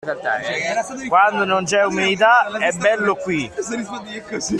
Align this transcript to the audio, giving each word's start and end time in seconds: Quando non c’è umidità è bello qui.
Quando 1.07 1.45
non 1.45 1.63
c’è 1.63 1.85
umidità 1.85 2.47
è 2.57 2.71
bello 2.71 3.15
qui. 3.15 3.51